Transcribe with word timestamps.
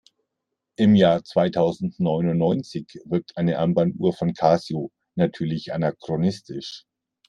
Im 0.77 0.95
Jahr 0.95 1.23
zweitausendneunundneunzig 1.23 3.01
wirkt 3.05 3.37
eine 3.37 3.59
Armbanduhr 3.59 4.13
von 4.13 4.33
Casio 4.33 4.91
natürlich 5.13 5.73
anachronistisch. 5.75 6.85